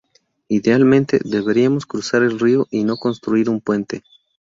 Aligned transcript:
Idealmente, 0.47 1.19
deberíamos 1.23 1.85
cruzar 1.85 2.23
el 2.23 2.39
río 2.39 2.65
y 2.71 2.85
no 2.85 2.97
construir 2.97 3.51
un 3.51 3.61
puente. 3.61 4.01